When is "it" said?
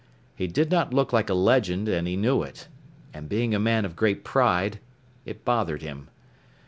2.41-2.67, 5.25-5.45